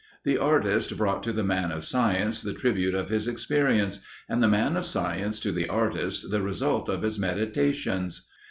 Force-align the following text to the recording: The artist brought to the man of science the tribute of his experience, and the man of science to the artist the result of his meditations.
The 0.23 0.39
artist 0.39 0.97
brought 0.97 1.21
to 1.21 1.31
the 1.31 1.43
man 1.43 1.71
of 1.71 1.85
science 1.85 2.41
the 2.41 2.55
tribute 2.55 2.95
of 2.95 3.09
his 3.09 3.27
experience, 3.27 3.99
and 4.27 4.41
the 4.41 4.47
man 4.47 4.75
of 4.75 4.83
science 4.83 5.39
to 5.41 5.51
the 5.51 5.69
artist 5.69 6.31
the 6.31 6.41
result 6.41 6.89
of 6.89 7.03
his 7.03 7.19
meditations. 7.19 8.27